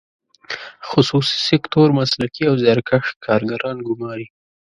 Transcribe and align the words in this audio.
خصوصي 0.89 1.37
سکتور 1.49 1.87
مسلکي 1.99 2.43
او 2.49 2.55
زیارکښ 2.63 3.05
کارګران 3.25 3.77
ګماري. 3.87 4.27